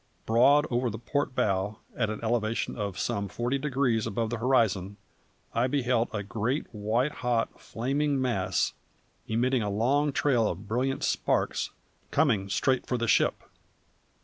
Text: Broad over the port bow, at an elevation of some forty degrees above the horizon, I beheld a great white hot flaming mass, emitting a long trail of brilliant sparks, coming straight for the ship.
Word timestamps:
Broad 0.25 0.65
over 0.71 0.89
the 0.89 0.97
port 0.97 1.35
bow, 1.35 1.77
at 1.95 2.09
an 2.09 2.21
elevation 2.23 2.75
of 2.75 2.97
some 2.97 3.27
forty 3.27 3.59
degrees 3.59 4.07
above 4.07 4.31
the 4.31 4.39
horizon, 4.39 4.97
I 5.53 5.67
beheld 5.67 6.09
a 6.11 6.23
great 6.23 6.65
white 6.73 7.11
hot 7.11 7.59
flaming 7.61 8.19
mass, 8.19 8.73
emitting 9.27 9.61
a 9.61 9.69
long 9.69 10.11
trail 10.11 10.47
of 10.47 10.67
brilliant 10.67 11.03
sparks, 11.03 11.69
coming 12.09 12.49
straight 12.49 12.87
for 12.87 12.97
the 12.97 13.07
ship. 13.07 13.43